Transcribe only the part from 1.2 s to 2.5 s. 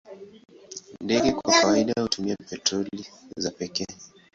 kwa kawaida hutumia